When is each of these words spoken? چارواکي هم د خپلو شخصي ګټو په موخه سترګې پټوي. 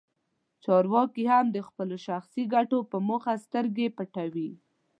چارواکي 0.63 1.23
هم 1.31 1.45
د 1.51 1.57
خپلو 1.67 1.95
شخصي 2.07 2.43
ګټو 2.53 2.79
په 2.91 2.97
موخه 3.07 3.33
سترګې 3.45 3.87
پټوي. 3.97 4.51